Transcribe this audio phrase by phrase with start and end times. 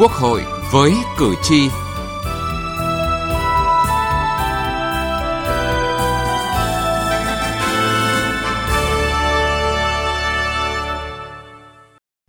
[0.00, 0.42] Quốc hội
[0.72, 1.68] với cử tri.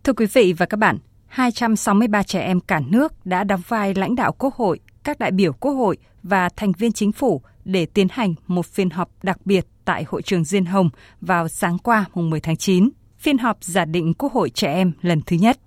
[0.04, 4.14] Thưa quý vị và các bạn, 263 trẻ em cả nước đã đóng vai lãnh
[4.14, 8.06] đạo Quốc hội, các đại biểu Quốc hội và thành viên chính phủ để tiến
[8.10, 12.30] hành một phiên họp đặc biệt tại hội trường Diên Hồng vào sáng qua mùng
[12.30, 15.58] 10 tháng 9, phiên họp giả định Quốc hội trẻ em lần thứ nhất.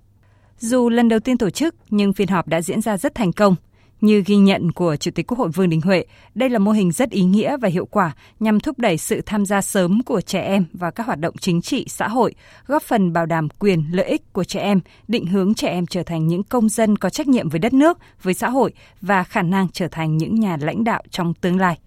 [0.58, 3.54] Dù lần đầu tiên tổ chức nhưng phiên họp đã diễn ra rất thành công.
[4.00, 6.92] Như ghi nhận của Chủ tịch Quốc hội Vương Đình Huệ, đây là mô hình
[6.92, 10.40] rất ý nghĩa và hiệu quả nhằm thúc đẩy sự tham gia sớm của trẻ
[10.40, 12.34] em vào các hoạt động chính trị, xã hội,
[12.66, 16.02] góp phần bảo đảm quyền, lợi ích của trẻ em, định hướng trẻ em trở
[16.02, 19.42] thành những công dân có trách nhiệm với đất nước, với xã hội và khả
[19.42, 21.78] năng trở thành những nhà lãnh đạo trong tương lai.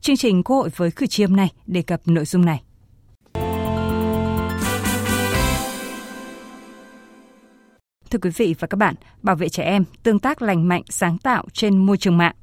[0.00, 2.62] Chương trình Quốc hội với cử tri hôm nay đề cập nội dung này.
[8.10, 11.18] Thưa quý vị và các bạn, bảo vệ trẻ em, tương tác lành mạnh, sáng
[11.18, 12.34] tạo trên môi trường mạng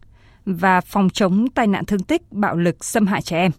[0.45, 3.51] và phòng chống tai nạn thương tích, bạo lực, xâm hại trẻ em.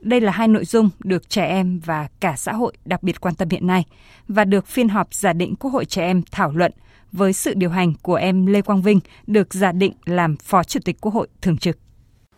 [0.00, 3.34] Đây là hai nội dung được trẻ em và cả xã hội đặc biệt quan
[3.34, 3.84] tâm hiện nay
[4.28, 6.72] và được phiên họp giả định Quốc hội trẻ em thảo luận
[7.12, 10.80] với sự điều hành của em Lê Quang Vinh được giả định làm Phó Chủ
[10.84, 11.78] tịch Quốc hội thường trực.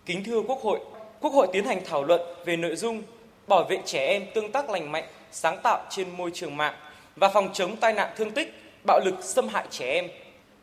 [0.07, 0.81] Kính thưa Quốc hội,
[1.21, 3.03] Quốc hội tiến hành thảo luận về nội dung
[3.49, 6.75] bảo vệ trẻ em tương tác lành mạnh, sáng tạo trên môi trường mạng
[7.17, 10.09] và phòng chống tai nạn thương tích, bạo lực xâm hại trẻ em.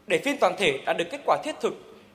[0.08, 1.74] Để phiên toàn thể đạt được kết quả thiết thực,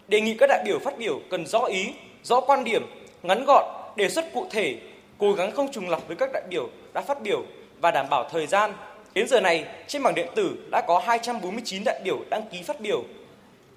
[0.09, 1.87] đề nghị các đại biểu phát biểu cần rõ ý,
[2.23, 2.87] rõ quan điểm,
[3.23, 3.65] ngắn gọn,
[3.97, 4.77] đề xuất cụ thể,
[5.19, 7.45] cố gắng không trùng lặp với các đại biểu đã phát biểu
[7.81, 8.73] và đảm bảo thời gian.
[9.15, 12.81] Đến giờ này, trên bảng điện tử đã có 249 đại biểu đăng ký phát
[12.81, 13.05] biểu.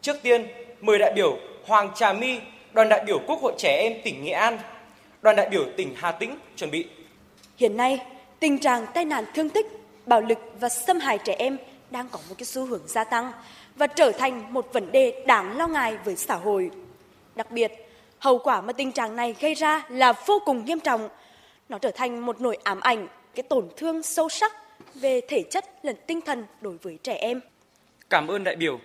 [0.02, 0.48] Trước tiên,
[0.82, 2.40] mời đại biểu Hoàng Trà My,
[2.74, 4.60] đoàn đại biểu Quốc hội trẻ em tỉnh Nghệ An,
[5.22, 6.86] đoàn đại biểu tỉnh Hà Tĩnh chuẩn bị.
[7.58, 8.00] Hiện nay,
[8.40, 9.66] tình trạng tai nạn thương tích,
[10.06, 11.58] bạo lực và xâm hại trẻ em
[11.92, 13.32] đang có một cái xu hướng gia tăng
[13.76, 16.72] và trở thành một vấn đề đáng lo ngại với xã hội.
[17.36, 17.72] Đặc biệt,
[18.20, 21.10] hậu quả mà tình trạng này gây ra là vô cùng nghiêm trọng.
[21.70, 24.54] Nó trở thành một nỗi ám ảnh, cái tổn thương sâu sắc
[24.96, 27.42] về thể chất lẫn tinh thần đối với trẻ em.
[28.10, 28.80] Cảm ơn đại biểu.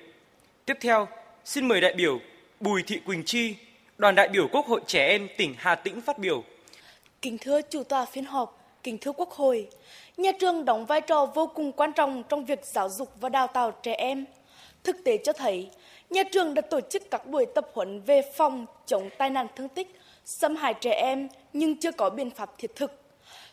[0.64, 1.08] Tiếp theo,
[1.44, 2.20] xin mời đại biểu
[2.60, 3.54] Bùi Thị Quỳnh Chi,
[3.98, 6.44] đoàn đại biểu Quốc hội trẻ em tỉnh Hà Tĩnh phát biểu.
[7.22, 9.69] Kính thưa chủ tọa phiên họp, kính thưa Quốc hội,
[10.16, 13.47] nhà trường đóng vai trò vô cùng quan trọng trong việc giáo dục và đào
[13.47, 14.25] tạo trẻ em.
[14.84, 15.70] Thực tế cho thấy,
[16.10, 19.69] nhà trường đã tổ chức các buổi tập huấn về phòng chống tai nạn thương
[19.69, 22.93] tích, xâm hại trẻ em nhưng chưa có biện pháp thiết thực.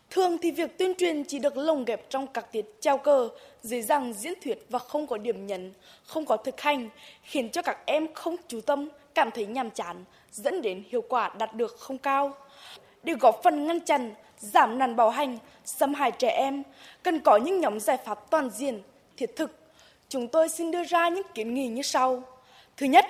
[0.10, 3.30] Thường thì việc tuyên truyền chỉ được lồng ghép trong các tiết treo cờ,
[3.62, 5.74] dưới rằng diễn thuyết và không có điểm nhấn,
[6.04, 6.90] không có thực hành,
[7.24, 11.32] khiến cho các em không chú tâm, cảm thấy nhàm chán, dẫn đến hiệu quả
[11.38, 12.34] đạt được không cao.
[13.04, 16.64] Để góp phần ngăn chặn, giảm nạn bạo hành, xâm hại trẻ em,
[17.04, 18.82] cần có những nhóm giải pháp toàn diện,
[19.18, 19.56] thiết thực.
[20.10, 22.24] Chúng tôi xin đưa ra những kiến nghị như sau.
[22.78, 23.06] Thứ nhất,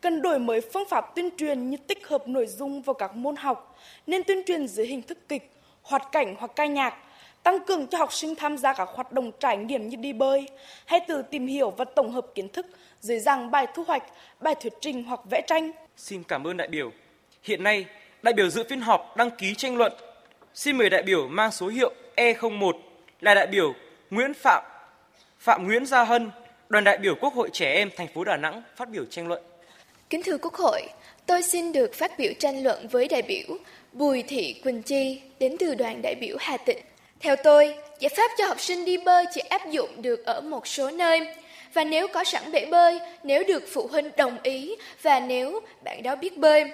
[0.00, 3.36] cần đổi mới phương pháp tuyên truyền như tích hợp nội dung vào các môn
[3.36, 5.50] học, nên tuyên truyền dưới hình thức kịch,
[5.82, 6.94] hoạt cảnh hoặc ca nhạc,
[7.42, 10.48] tăng cường cho học sinh tham gia các hoạt động trải nghiệm như đi bơi,
[10.86, 12.66] hay tự tìm hiểu và tổng hợp kiến thức
[13.00, 14.02] dưới dạng bài thu hoạch,
[14.40, 15.70] bài thuyết trình hoặc vẽ tranh.
[15.96, 16.90] Xin cảm ơn đại biểu.
[17.42, 17.86] Hiện nay,
[18.24, 19.92] đại biểu dự phiên họp đăng ký tranh luận.
[20.54, 22.72] Xin mời đại biểu mang số hiệu E01
[23.20, 23.74] là đại biểu
[24.10, 24.64] Nguyễn Phạm
[25.38, 26.30] Phạm Nguyễn Gia Hân,
[26.68, 29.42] đoàn đại biểu Quốc hội trẻ em thành phố Đà Nẵng phát biểu tranh luận.
[30.10, 30.82] Kính thưa Quốc hội,
[31.26, 33.56] tôi xin được phát biểu tranh luận với đại biểu
[33.92, 36.78] Bùi Thị Quỳnh Chi đến từ đoàn đại biểu Hà Tĩnh.
[37.20, 40.66] Theo tôi, giải pháp cho học sinh đi bơi chỉ áp dụng được ở một
[40.66, 41.20] số nơi.
[41.74, 46.02] Và nếu có sẵn bể bơi, nếu được phụ huynh đồng ý và nếu bạn
[46.02, 46.64] đó biết bơi.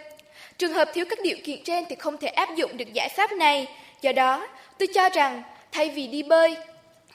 [0.60, 3.32] Trường hợp thiếu các điều kiện trên thì không thể áp dụng được giải pháp
[3.32, 3.66] này.
[4.02, 4.48] Do đó,
[4.78, 6.56] tôi cho rằng thay vì đi bơi,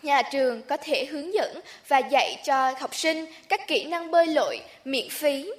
[0.04, 4.28] nhà trường có thể hướng dẫn và dạy cho học sinh các kỹ năng bơi
[4.28, 5.52] lội miễn phí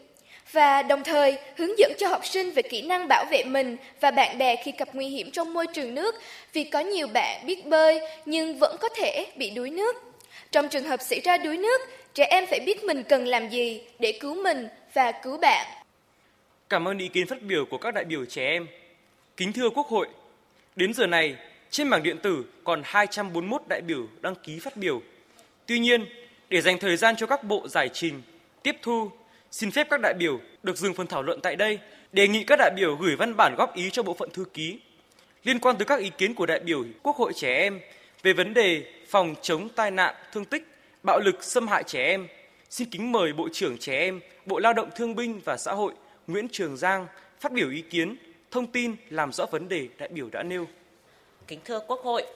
[0.53, 4.11] và đồng thời hướng dẫn cho học sinh về kỹ năng bảo vệ mình và
[4.11, 6.15] bạn bè khi gặp nguy hiểm trong môi trường nước
[6.53, 9.97] vì có nhiều bạn biết bơi nhưng vẫn có thể bị đuối nước.
[10.53, 11.81] Trong trường hợp xảy ra đuối nước,
[12.15, 15.66] trẻ em phải biết mình cần làm gì để cứu mình và cứu bạn.
[16.68, 18.66] Cảm ơn ý kiến phát biểu của các đại biểu trẻ em.
[19.36, 20.09] Kính thưa Quốc hội,
[20.77, 21.36] đến giờ này,
[21.71, 25.03] trên bảng điện tử còn 241 đại biểu đăng ký phát biểu.
[25.66, 26.07] Tuy nhiên,
[26.48, 28.22] để dành thời gian cho các bộ giải trình,
[28.63, 29.10] tiếp thu,
[29.51, 31.78] xin phép các đại biểu được dừng phần thảo luận tại đây,
[32.13, 34.78] đề nghị các đại biểu gửi văn bản góp ý cho bộ phận thư ký
[35.45, 37.80] liên quan tới các ý kiến của đại biểu Quốc hội trẻ em
[38.22, 40.66] về vấn đề phòng chống tai nạn, thương tích,
[41.03, 42.27] bạo lực xâm hại trẻ em.
[42.71, 45.92] Xin kính mời Bộ trưởng Trẻ em, Bộ Lao động Thương binh và Xã hội
[46.27, 47.07] Nguyễn Trường Giang
[47.41, 48.17] phát biểu ý kiến,
[48.51, 50.67] thông tin làm rõ vấn đề đại biểu đã nêu.
[51.47, 52.27] Kính thưa Quốc hội,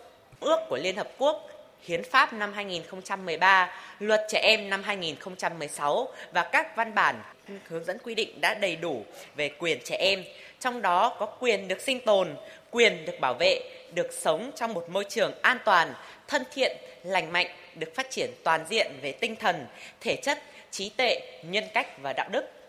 [0.41, 1.51] ước của Liên Hợp Quốc
[1.83, 7.23] Hiến pháp năm 2013, Luật trẻ em năm 2016 và các văn bản
[7.69, 9.05] hướng dẫn quy định đã đầy đủ
[9.37, 10.25] về quyền trẻ em,
[10.61, 12.37] trong đó có quyền được sinh tồn,
[12.71, 13.61] quyền được bảo vệ,
[13.95, 15.95] được sống trong một môi trường an toàn,
[16.29, 19.67] thân thiện, lành mạnh, được phát triển toàn diện về tinh thần,
[20.01, 20.39] thể chất,
[20.71, 22.60] trí tuệ, nhân cách và đạo đức.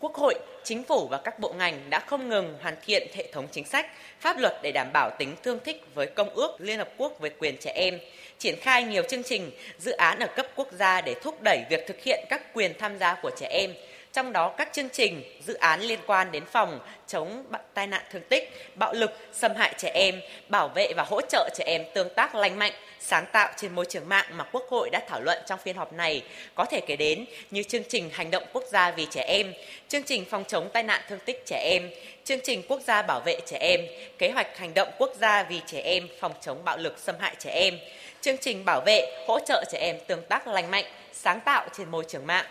[0.00, 3.46] Quốc hội, chính phủ và các bộ ngành đã không ngừng hoàn thiện hệ thống
[3.50, 3.86] chính sách,
[4.20, 7.30] pháp luật để đảm bảo tính tương thích với Công ước Liên Hợp Quốc về
[7.38, 7.98] quyền trẻ em,
[8.38, 11.84] triển khai nhiều chương trình, dự án ở cấp quốc gia để thúc đẩy việc
[11.86, 13.70] thực hiện các quyền tham gia của trẻ em,
[14.12, 18.22] trong đó các chương trình, dự án liên quan đến phòng chống tai nạn thương
[18.28, 22.14] tích, bạo lực, xâm hại trẻ em, bảo vệ và hỗ trợ trẻ em tương
[22.14, 25.38] tác lành mạnh, sáng tạo trên môi trường mạng mà Quốc hội đã thảo luận
[25.46, 26.22] trong phiên họp này
[26.54, 29.52] có thể kể đến như chương trình hành động quốc gia vì trẻ em,
[29.88, 31.90] chương trình phòng chống tai nạn thương tích trẻ em,
[32.24, 33.80] chương trình quốc gia bảo vệ trẻ em,
[34.18, 37.34] kế hoạch hành động quốc gia vì trẻ em phòng chống bạo lực xâm hại
[37.38, 37.78] trẻ em,
[38.20, 41.90] chương trình bảo vệ, hỗ trợ trẻ em tương tác lành mạnh, sáng tạo trên
[41.90, 42.46] môi trường mạng.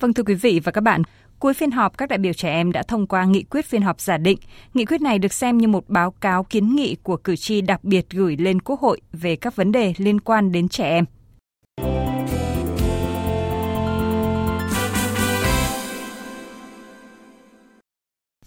[0.00, 1.02] Vâng thưa quý vị và các bạn,
[1.38, 4.00] Cuối phiên họp, các đại biểu trẻ em đã thông qua nghị quyết phiên họp
[4.00, 4.38] giả định.
[4.74, 7.84] Nghị quyết này được xem như một báo cáo kiến nghị của cử tri đặc
[7.84, 11.04] biệt gửi lên Quốc hội về các vấn đề liên quan đến trẻ em.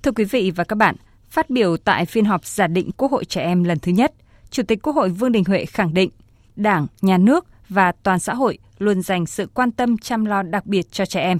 [0.03, 0.95] Thưa quý vị và các bạn,
[1.29, 4.13] phát biểu tại phiên họp giả định Quốc hội trẻ em lần thứ nhất,
[4.49, 6.09] Chủ tịch Quốc hội Vương Đình Huệ khẳng định
[6.55, 10.65] Đảng, Nhà nước và toàn xã hội luôn dành sự quan tâm chăm lo đặc
[10.65, 11.37] biệt cho trẻ em.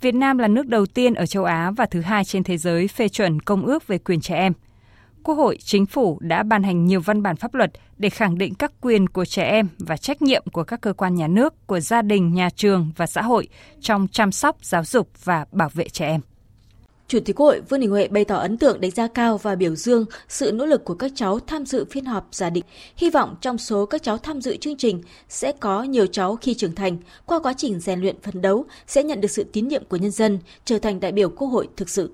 [0.00, 2.88] Việt Nam là nước đầu tiên ở châu Á và thứ hai trên thế giới
[2.88, 4.52] phê chuẩn Công ước về quyền trẻ em.
[5.22, 8.54] Quốc hội, chính phủ đã ban hành nhiều văn bản pháp luật để khẳng định
[8.54, 11.80] các quyền của trẻ em và trách nhiệm của các cơ quan nhà nước, của
[11.80, 13.48] gia đình, nhà trường và xã hội
[13.80, 16.20] trong chăm sóc, giáo dục và bảo vệ trẻ em.
[17.10, 19.54] Chủ tịch Quốc hội Vương Đình Huệ bày tỏ ấn tượng đánh giá cao và
[19.54, 22.64] biểu dương sự nỗ lực của các cháu tham dự phiên họp giả định.
[22.96, 26.54] Hy vọng trong số các cháu tham dự chương trình sẽ có nhiều cháu khi
[26.54, 26.96] trưởng thành,
[27.26, 30.10] qua quá trình rèn luyện phấn đấu sẽ nhận được sự tín nhiệm của nhân
[30.10, 32.10] dân, trở thành đại biểu Quốc hội thực sự.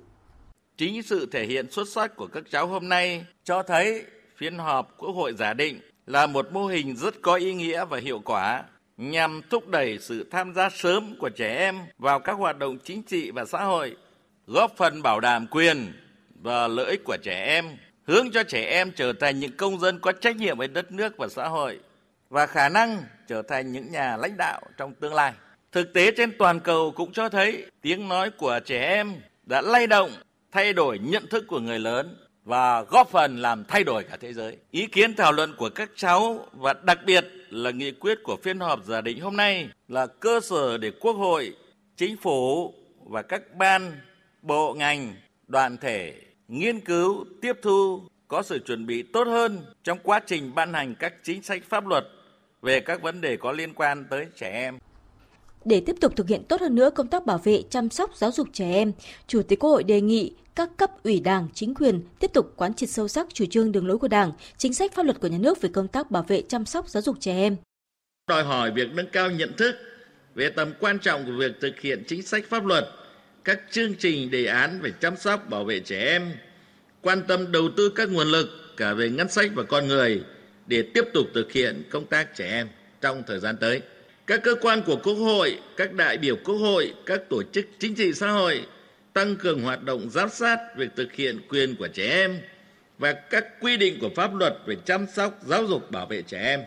[0.76, 4.02] Chính sự thể hiện xuất sắc của các cháu hôm nay cho thấy
[4.36, 7.98] phiên họp Quốc hội giả định là một mô hình rất có ý nghĩa và
[7.98, 8.64] hiệu quả
[8.96, 13.02] nhằm thúc đẩy sự tham gia sớm của trẻ em vào các hoạt động chính
[13.02, 13.96] trị và xã hội
[14.46, 15.92] góp phần bảo đảm quyền
[16.42, 17.76] và lợi ích của trẻ em,
[18.06, 21.16] hướng cho trẻ em trở thành những công dân có trách nhiệm với đất nước
[21.18, 21.78] và xã hội
[22.30, 25.32] và khả năng trở thành những nhà lãnh đạo trong tương lai.
[25.72, 29.14] Thực tế trên toàn cầu cũng cho thấy tiếng nói của trẻ em
[29.46, 30.10] đã lay động,
[30.52, 34.32] thay đổi nhận thức của người lớn và góp phần làm thay đổi cả thế
[34.32, 34.56] giới.
[34.70, 38.60] Ý kiến thảo luận của các cháu và đặc biệt là nghị quyết của phiên
[38.60, 41.52] họp giả định hôm nay là cơ sở để Quốc hội,
[41.96, 43.92] Chính phủ và các ban
[44.46, 45.14] bộ ngành,
[45.48, 46.14] đoàn thể
[46.48, 50.94] nghiên cứu, tiếp thu, có sự chuẩn bị tốt hơn trong quá trình ban hành
[50.94, 52.04] các chính sách pháp luật
[52.62, 54.78] về các vấn đề có liên quan tới trẻ em.
[55.64, 58.32] Để tiếp tục thực hiện tốt hơn nữa công tác bảo vệ, chăm sóc, giáo
[58.32, 58.92] dục trẻ em,
[59.26, 62.74] Chủ tịch Quốc hội đề nghị các cấp ủy Đảng, chính quyền tiếp tục quán
[62.74, 65.38] triệt sâu sắc chủ trương đường lối của Đảng, chính sách pháp luật của nhà
[65.38, 67.56] nước về công tác bảo vệ, chăm sóc, giáo dục trẻ em.
[68.28, 69.74] Đòi hỏi việc nâng cao nhận thức
[70.34, 72.84] về tầm quan trọng của việc thực hiện chính sách pháp luật
[73.46, 76.32] các chương trình đề án về chăm sóc bảo vệ trẻ em,
[77.02, 80.22] quan tâm đầu tư các nguồn lực cả về ngân sách và con người
[80.66, 82.68] để tiếp tục thực hiện công tác trẻ em
[83.00, 83.80] trong thời gian tới.
[84.26, 87.94] Các cơ quan của Quốc hội, các đại biểu Quốc hội, các tổ chức chính
[87.94, 88.66] trị xã hội
[89.12, 92.38] tăng cường hoạt động giám sát việc thực hiện quyền của trẻ em
[92.98, 96.38] và các quy định của pháp luật về chăm sóc, giáo dục, bảo vệ trẻ
[96.42, 96.60] em.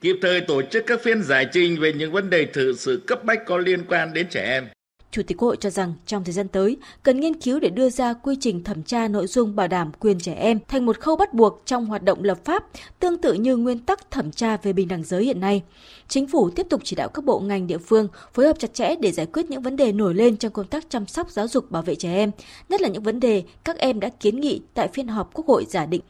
[0.00, 3.24] Kịp thời tổ chức các phiên giải trình về những vấn đề thực sự cấp
[3.24, 4.73] bách có liên quan đến trẻ em.
[5.14, 7.90] Chủ tịch Quốc hội cho rằng trong thời gian tới cần nghiên cứu để đưa
[7.90, 11.16] ra quy trình thẩm tra nội dung bảo đảm quyền trẻ em thành một khâu
[11.16, 12.64] bắt buộc trong hoạt động lập pháp,
[13.00, 15.62] tương tự như nguyên tắc thẩm tra về bình đẳng giới hiện nay.
[16.08, 18.94] Chính phủ tiếp tục chỉ đạo các bộ ngành địa phương phối hợp chặt chẽ
[18.96, 21.70] để giải quyết những vấn đề nổi lên trong công tác chăm sóc giáo dục
[21.70, 22.30] bảo vệ trẻ em,
[22.68, 25.66] nhất là những vấn đề các em đã kiến nghị tại phiên họp Quốc hội
[25.68, 26.02] giả định.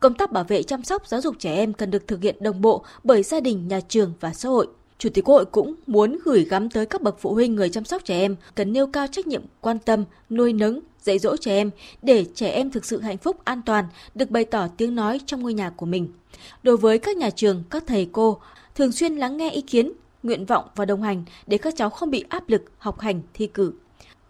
[0.00, 2.60] Công tác bảo vệ chăm sóc giáo dục trẻ em cần được thực hiện đồng
[2.60, 4.66] bộ bởi gia đình, nhà trường và xã hội.
[5.04, 7.84] Chủ tịch Quốc hội cũng muốn gửi gắm tới các bậc phụ huynh người chăm
[7.84, 11.56] sóc trẻ em cần nêu cao trách nhiệm quan tâm, nuôi nấng, dạy dỗ trẻ
[11.56, 11.70] em
[12.02, 13.84] để trẻ em thực sự hạnh phúc, an toàn,
[14.14, 16.08] được bày tỏ tiếng nói trong ngôi nhà của mình.
[16.62, 18.40] Đối với các nhà trường, các thầy cô,
[18.74, 19.92] thường xuyên lắng nghe ý kiến,
[20.22, 23.46] nguyện vọng và đồng hành để các cháu không bị áp lực học hành, thi
[23.46, 23.72] cử.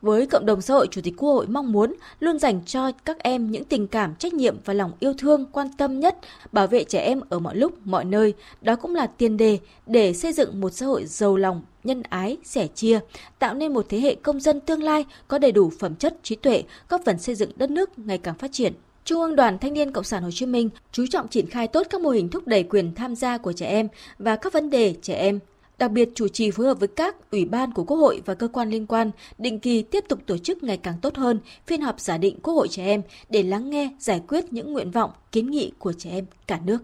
[0.05, 3.19] Với cộng đồng xã hội, Chủ tịch Quốc hội mong muốn luôn dành cho các
[3.19, 6.19] em những tình cảm, trách nhiệm và lòng yêu thương quan tâm nhất,
[6.53, 8.35] bảo vệ trẻ em ở mọi lúc, mọi nơi.
[8.63, 12.37] Đó cũng là tiền đề để xây dựng một xã hội giàu lòng, nhân ái,
[12.45, 13.01] sẻ chia,
[13.39, 16.37] tạo nên một thế hệ công dân tương lai có đầy đủ phẩm chất trí
[16.37, 18.73] tuệ, góp phần xây dựng đất nước ngày càng phát triển.
[19.05, 21.87] Trung ương Đoàn Thanh niên Cộng sản Hồ Chí Minh chú trọng triển khai tốt
[21.91, 24.95] các mô hình thúc đẩy quyền tham gia của trẻ em và các vấn đề
[25.03, 25.39] trẻ em.
[25.79, 28.49] Đặc biệt chủ trì phối hợp với các ủy ban của Quốc hội và cơ
[28.49, 32.01] quan liên quan định kỳ tiếp tục tổ chức ngày càng tốt hơn phiên họp
[32.01, 35.51] giả định Quốc hội trẻ em để lắng nghe, giải quyết những nguyện vọng, kiến
[35.51, 36.79] nghị của trẻ em cả nước.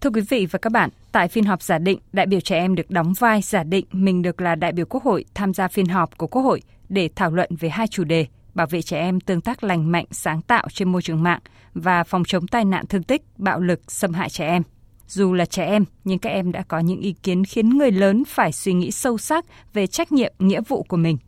[0.00, 2.74] Thưa quý vị và các bạn, tại phiên họp giả định, đại biểu trẻ em
[2.74, 5.86] được đóng vai giả định mình được là đại biểu Quốc hội tham gia phiên
[5.86, 9.20] họp của Quốc hội để thảo luận về hai chủ đề bảo vệ trẻ em
[9.20, 11.40] tương tác lành mạnh, sáng tạo trên môi trường mạng
[11.74, 14.62] và phòng chống tai nạn thương tích, bạo lực, xâm hại trẻ em.
[15.06, 18.24] Dù là trẻ em, nhưng các em đã có những ý kiến khiến người lớn
[18.24, 19.44] phải suy nghĩ sâu sắc
[19.74, 21.18] về trách nhiệm, nghĩa vụ của mình.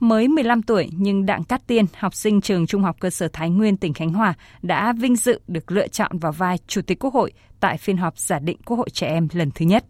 [0.00, 3.50] Mới 15 tuổi nhưng Đặng Cát Tiên, học sinh trường Trung học cơ sở Thái
[3.50, 7.14] Nguyên, tỉnh Khánh Hòa đã vinh dự được lựa chọn vào vai Chủ tịch Quốc
[7.14, 9.84] hội tại phiên họp giả định Quốc hội trẻ em lần thứ nhất.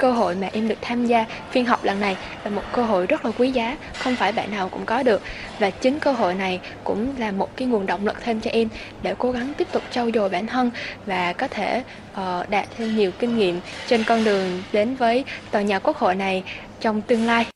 [0.00, 3.06] Cơ hội mà em được tham gia phiên họp lần này là một cơ hội
[3.06, 5.22] rất là quý giá, không phải bạn nào cũng có được.
[5.58, 8.68] Và chính cơ hội này cũng là một cái nguồn động lực thêm cho em
[9.02, 10.70] để cố gắng tiếp tục trau dồi bản thân
[11.06, 15.62] và có thể uh, đạt thêm nhiều kinh nghiệm trên con đường đến với tòa
[15.62, 16.44] nhà quốc hội này
[16.80, 17.46] trong tương lai.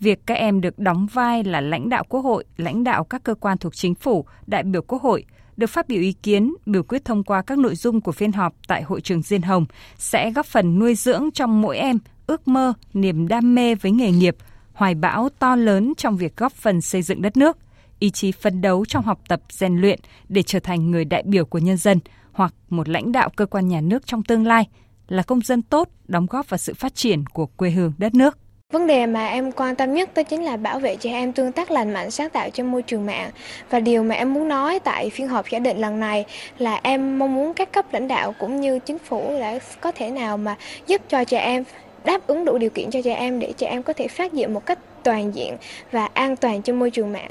[0.00, 3.34] Việc các em được đóng vai là lãnh đạo quốc hội, lãnh đạo các cơ
[3.34, 5.24] quan thuộc chính phủ, đại biểu quốc hội–
[5.62, 8.54] được phát biểu ý kiến, biểu quyết thông qua các nội dung của phiên họp
[8.66, 9.66] tại hội trường Diên Hồng
[9.98, 14.10] sẽ góp phần nuôi dưỡng trong mỗi em ước mơ, niềm đam mê với nghề
[14.10, 14.36] nghiệp,
[14.72, 17.56] hoài bão to lớn trong việc góp phần xây dựng đất nước,
[17.98, 21.44] ý chí phấn đấu trong học tập rèn luyện để trở thành người đại biểu
[21.44, 22.00] của nhân dân
[22.32, 24.68] hoặc một lãnh đạo cơ quan nhà nước trong tương lai,
[25.08, 28.38] là công dân tốt đóng góp vào sự phát triển của quê hương đất nước.
[28.72, 31.52] Vấn đề mà em quan tâm nhất đó chính là bảo vệ trẻ em tương
[31.52, 33.30] tác lành mạnh, sáng tạo trên môi trường mạng.
[33.70, 36.24] Và điều mà em muốn nói tại phiên họp giả định lần này
[36.58, 40.10] là em mong muốn các cấp lãnh đạo cũng như chính phủ đã có thể
[40.10, 41.64] nào mà giúp cho trẻ em,
[42.04, 44.54] đáp ứng đủ điều kiện cho trẻ em để trẻ em có thể phát diện
[44.54, 45.56] một cách toàn diện
[45.92, 47.30] và an toàn trên môi trường mạng.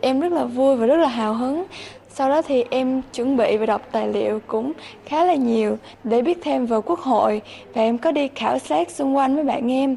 [0.00, 1.64] Em rất là vui và rất là hào hứng
[2.16, 4.72] sau đó thì em chuẩn bị và đọc tài liệu cũng
[5.06, 7.42] khá là nhiều để biết thêm về quốc hội
[7.74, 9.96] và em có đi khảo sát xung quanh với bạn em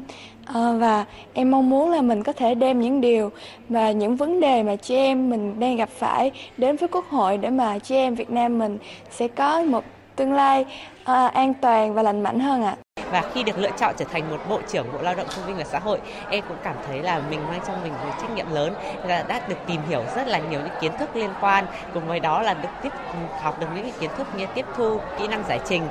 [0.54, 3.30] à, và em mong muốn là mình có thể đem những điều
[3.68, 7.38] và những vấn đề mà chị em mình đang gặp phải đến với quốc hội
[7.38, 8.78] để mà chị em Việt Nam mình
[9.10, 9.84] sẽ có một
[10.16, 10.64] tương lai
[11.04, 12.76] à, an toàn và lành mạnh hơn ạ.
[12.78, 15.46] À và khi được lựa chọn trở thành một bộ trưởng bộ lao động thương
[15.46, 16.00] binh và xã hội,
[16.30, 18.74] em cũng cảm thấy là mình mang trong mình một trách nhiệm lớn
[19.04, 21.66] là đã được tìm hiểu rất là nhiều những kiến thức liên quan.
[21.94, 25.00] Cùng với đó là được tiếp ừ, học được những kiến thức như tiếp thu,
[25.18, 25.82] kỹ năng giải trình,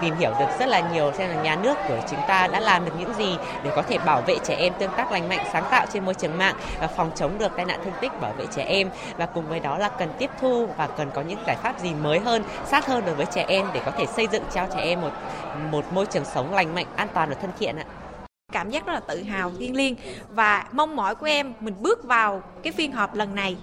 [0.00, 2.84] tìm hiểu được rất là nhiều xem là nhà nước của chúng ta đã làm
[2.84, 5.64] được những gì để có thể bảo vệ trẻ em tương tác lành mạnh, sáng
[5.70, 8.44] tạo trên môi trường mạng và phòng chống được tai nạn thương tích, bảo vệ
[8.56, 8.90] trẻ em.
[9.16, 11.94] Và cùng với đó là cần tiếp thu và cần có những giải pháp gì
[11.94, 14.80] mới hơn, sát hơn đối với trẻ em để có thể xây dựng cho trẻ
[14.80, 15.10] em một
[15.70, 17.84] một môi trường sống lành lành mạnh, an toàn và thân thiện ạ.
[18.52, 19.94] Cảm giác rất là tự hào thiêng liêng
[20.30, 23.56] và mong mỏi của em mình bước vào cái phiên họp lần này.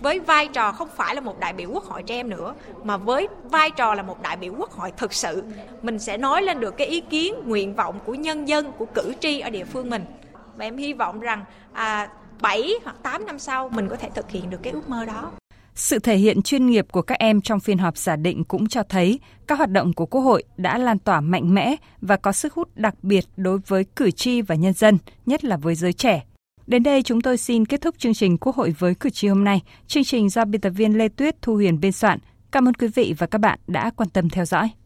[0.00, 2.96] Với vai trò không phải là một đại biểu quốc hội trẻ em nữa mà
[2.96, 5.44] với vai trò là một đại biểu quốc hội thực sự
[5.82, 9.12] mình sẽ nói lên được cái ý kiến nguyện vọng của nhân dân của cử
[9.20, 10.04] tri ở địa phương mình.
[10.56, 12.08] Và em hy vọng rằng à,
[12.40, 15.30] 7 hoặc 8 năm sau mình có thể thực hiện được cái ước mơ đó
[15.78, 18.82] sự thể hiện chuyên nghiệp của các em trong phiên họp giả định cũng cho
[18.82, 22.54] thấy các hoạt động của Quốc hội đã lan tỏa mạnh mẽ và có sức
[22.54, 26.24] hút đặc biệt đối với cử tri và nhân dân, nhất là với giới trẻ.
[26.66, 29.44] Đến đây chúng tôi xin kết thúc chương trình Quốc hội với cử tri hôm
[29.44, 29.62] nay.
[29.86, 32.18] Chương trình do biên tập viên Lê Tuyết Thu Huyền biên soạn.
[32.50, 34.70] Cảm ơn quý vị và các bạn đã quan tâm theo dõi.